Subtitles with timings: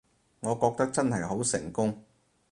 [0.39, 2.03] 我覺得真係好成功